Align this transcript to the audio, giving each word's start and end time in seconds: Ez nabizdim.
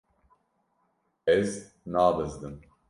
Ez 1.35 1.49
nabizdim. 1.91 2.55